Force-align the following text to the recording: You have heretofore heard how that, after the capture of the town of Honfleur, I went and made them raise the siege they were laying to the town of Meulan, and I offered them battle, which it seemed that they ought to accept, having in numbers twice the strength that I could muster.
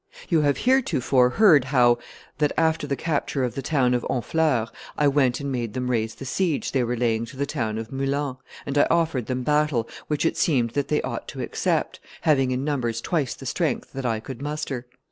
You 0.29 0.41
have 0.41 0.57
heretofore 0.57 1.29
heard 1.29 1.65
how 1.65 1.99
that, 2.39 2.51
after 2.57 2.87
the 2.87 2.95
capture 2.95 3.43
of 3.43 3.53
the 3.53 3.61
town 3.61 3.93
of 3.93 4.03
Honfleur, 4.09 4.65
I 4.97 5.07
went 5.07 5.39
and 5.39 5.51
made 5.51 5.75
them 5.75 5.91
raise 5.91 6.15
the 6.15 6.25
siege 6.25 6.71
they 6.71 6.83
were 6.83 6.97
laying 6.97 7.25
to 7.25 7.37
the 7.37 7.45
town 7.45 7.77
of 7.77 7.91
Meulan, 7.91 8.37
and 8.65 8.79
I 8.79 8.87
offered 8.89 9.27
them 9.27 9.43
battle, 9.43 9.87
which 10.07 10.25
it 10.25 10.37
seemed 10.37 10.71
that 10.71 10.87
they 10.87 11.03
ought 11.03 11.27
to 11.27 11.41
accept, 11.43 11.99
having 12.21 12.49
in 12.49 12.63
numbers 12.63 12.99
twice 12.99 13.35
the 13.35 13.45
strength 13.45 13.93
that 13.93 14.07
I 14.07 14.19
could 14.19 14.41
muster. 14.41 14.87